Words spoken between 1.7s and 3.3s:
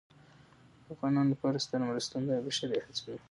مرستندویه او بشري هڅه وه.